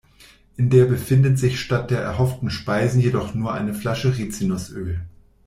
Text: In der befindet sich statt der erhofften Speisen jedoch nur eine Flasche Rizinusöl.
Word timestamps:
In 0.57 0.71
der 0.71 0.85
befindet 0.85 1.37
sich 1.37 1.59
statt 1.59 1.91
der 1.91 2.01
erhofften 2.01 2.49
Speisen 2.49 2.99
jedoch 3.01 3.35
nur 3.35 3.53
eine 3.53 3.75
Flasche 3.75 4.17
Rizinusöl. 4.17 5.01